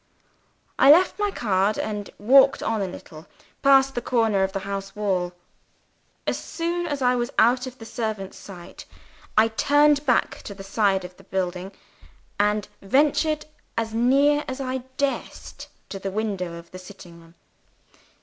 [0.79, 3.27] I left my card and walked on a little,
[3.61, 5.31] past the corner of the house wall.
[6.25, 8.85] As soon as I was out of the servant's sight,
[9.37, 11.71] I turned back to the side of the building,
[12.39, 13.45] and ventured
[13.77, 17.35] as near as I durst to the window of the sitting room.